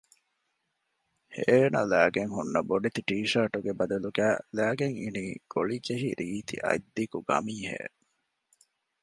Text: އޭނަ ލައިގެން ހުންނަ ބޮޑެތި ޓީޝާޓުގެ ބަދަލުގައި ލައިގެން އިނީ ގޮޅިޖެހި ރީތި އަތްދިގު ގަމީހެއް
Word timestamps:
އޭނަ 1.47 1.81
ލައިގެން 1.91 2.31
ހުންނަ 2.35 2.61
ބޮޑެތި 2.69 3.01
ޓީޝާޓުގެ 3.09 3.71
ބަދަލުގައި 3.79 4.37
ލައިގެން 4.57 4.95
އިނީ 5.01 5.25
ގޮޅިޖެހި 5.51 6.09
ރީތި 6.19 6.55
އަތްދިގު 6.65 7.19
ގަމީހެއް 7.29 7.97